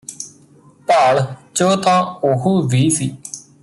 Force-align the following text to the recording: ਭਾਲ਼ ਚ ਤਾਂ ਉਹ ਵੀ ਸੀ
ਭਾਲ਼ 0.87 1.21
ਚ 1.55 1.63
ਤਾਂ 1.83 2.01
ਉਹ 2.23 2.67
ਵੀ 2.67 2.89
ਸੀ 2.89 3.15